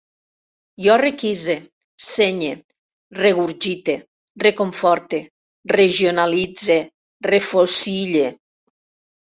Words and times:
Jo 0.85 0.93
requise, 1.01 1.55
senye, 2.05 2.55
regurgite, 3.19 3.99
reconforte, 4.47 5.21
regionalitze, 5.77 6.81
refocil·le 7.35 8.29